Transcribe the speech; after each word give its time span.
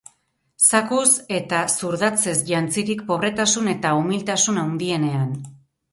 Zakuz 0.77 1.09
eta 1.39 1.59
zurdatzez 1.75 2.35
jantzirik 2.53 3.03
pobretasun 3.11 3.73
eta 3.77 3.93
umiltasun 4.03 4.63
handienean. 4.63 5.41